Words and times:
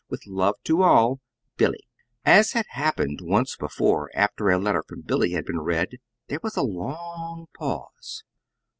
"With 0.09 0.25
love 0.25 0.55
to 0.63 0.81
all, 0.81 1.19
"BILLY." 1.57 1.87
As 2.25 2.53
had 2.53 2.65
happened 2.69 3.19
once 3.21 3.55
before 3.55 4.09
after 4.15 4.49
a 4.49 4.57
letter 4.57 4.81
from 4.87 5.01
Billy 5.01 5.33
had 5.33 5.45
been 5.45 5.61
read, 5.61 5.99
there 6.27 6.39
was 6.41 6.57
a 6.57 6.63
long 6.63 7.45
pause. 7.55 8.23